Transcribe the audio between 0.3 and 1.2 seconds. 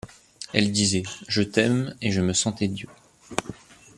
Elle disait: